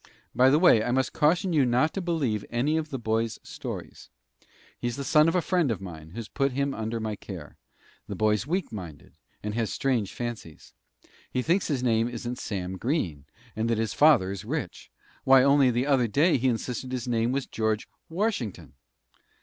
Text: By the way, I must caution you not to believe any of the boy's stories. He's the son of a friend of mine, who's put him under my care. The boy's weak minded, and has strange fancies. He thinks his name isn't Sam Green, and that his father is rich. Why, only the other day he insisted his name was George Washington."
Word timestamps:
By 0.33 0.49
the 0.49 0.57
way, 0.57 0.83
I 0.83 0.89
must 0.89 1.13
caution 1.13 1.53
you 1.53 1.63
not 1.63 1.93
to 1.93 2.01
believe 2.01 2.43
any 2.49 2.75
of 2.75 2.89
the 2.89 2.97
boy's 2.97 3.37
stories. 3.43 4.09
He's 4.79 4.95
the 4.95 5.03
son 5.03 5.27
of 5.27 5.35
a 5.35 5.43
friend 5.43 5.69
of 5.69 5.79
mine, 5.79 6.13
who's 6.15 6.27
put 6.27 6.53
him 6.53 6.73
under 6.73 6.99
my 6.99 7.15
care. 7.15 7.57
The 8.07 8.15
boy's 8.15 8.47
weak 8.47 8.71
minded, 8.71 9.13
and 9.43 9.53
has 9.53 9.71
strange 9.71 10.11
fancies. 10.11 10.73
He 11.29 11.43
thinks 11.43 11.67
his 11.67 11.83
name 11.83 12.07
isn't 12.09 12.39
Sam 12.39 12.79
Green, 12.79 13.25
and 13.55 13.69
that 13.69 13.77
his 13.77 13.93
father 13.93 14.31
is 14.31 14.43
rich. 14.43 14.89
Why, 15.23 15.43
only 15.43 15.69
the 15.69 15.85
other 15.85 16.07
day 16.07 16.39
he 16.39 16.47
insisted 16.47 16.91
his 16.91 17.07
name 17.07 17.31
was 17.31 17.45
George 17.45 17.87
Washington." 18.09 18.73